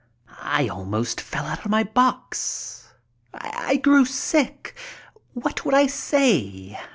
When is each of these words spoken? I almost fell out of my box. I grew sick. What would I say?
I 0.41 0.67
almost 0.67 1.21
fell 1.21 1.45
out 1.45 1.59
of 1.63 1.69
my 1.69 1.83
box. 1.83 2.87
I 3.35 3.75
grew 3.75 4.05
sick. 4.05 4.75
What 5.35 5.63
would 5.63 5.75
I 5.75 5.85
say? 5.85 6.79